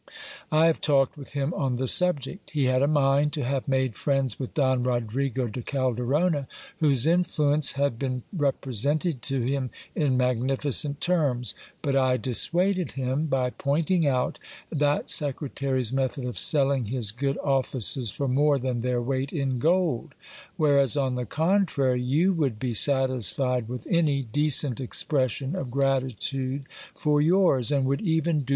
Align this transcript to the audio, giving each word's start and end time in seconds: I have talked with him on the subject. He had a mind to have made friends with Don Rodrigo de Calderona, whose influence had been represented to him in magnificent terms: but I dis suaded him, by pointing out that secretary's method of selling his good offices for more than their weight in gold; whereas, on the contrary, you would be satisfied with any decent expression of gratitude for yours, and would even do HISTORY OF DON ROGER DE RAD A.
I 0.51 0.65
have 0.65 0.81
talked 0.81 1.15
with 1.15 1.33
him 1.33 1.53
on 1.53 1.75
the 1.75 1.87
subject. 1.87 2.49
He 2.49 2.65
had 2.65 2.81
a 2.81 2.87
mind 2.87 3.33
to 3.33 3.43
have 3.43 3.67
made 3.67 3.93
friends 3.95 4.39
with 4.39 4.55
Don 4.55 4.81
Rodrigo 4.81 5.47
de 5.47 5.61
Calderona, 5.61 6.47
whose 6.79 7.05
influence 7.05 7.73
had 7.73 7.99
been 7.99 8.23
represented 8.33 9.21
to 9.21 9.41
him 9.41 9.69
in 9.93 10.17
magnificent 10.17 11.01
terms: 11.01 11.53
but 11.83 11.95
I 11.95 12.17
dis 12.17 12.49
suaded 12.49 12.93
him, 12.93 13.27
by 13.27 13.51
pointing 13.51 14.07
out 14.07 14.39
that 14.71 15.11
secretary's 15.11 15.93
method 15.93 16.25
of 16.25 16.35
selling 16.35 16.85
his 16.85 17.11
good 17.11 17.37
offices 17.43 18.09
for 18.09 18.27
more 18.27 18.57
than 18.57 18.81
their 18.81 19.03
weight 19.03 19.31
in 19.31 19.59
gold; 19.59 20.15
whereas, 20.57 20.97
on 20.97 21.13
the 21.13 21.27
contrary, 21.27 22.01
you 22.01 22.33
would 22.33 22.57
be 22.57 22.73
satisfied 22.73 23.69
with 23.69 23.85
any 23.87 24.23
decent 24.23 24.79
expression 24.79 25.55
of 25.55 25.69
gratitude 25.69 26.63
for 26.95 27.21
yours, 27.21 27.71
and 27.71 27.85
would 27.85 28.01
even 28.01 28.07
do 28.07 28.09
HISTORY 28.09 28.15
OF 28.15 28.25
DON 28.25 28.31
ROGER 28.31 28.43
DE 28.43 28.43
RAD 28.43 28.49
A. 28.49 28.49